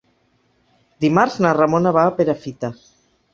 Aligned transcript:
Dimarts 1.05 1.35
na 1.47 1.51
Ramona 1.59 1.93
va 1.99 2.07
a 2.09 2.15
Perafita. 2.23 2.73